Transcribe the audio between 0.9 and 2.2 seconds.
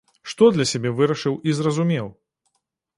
вырашыў і зразумеў?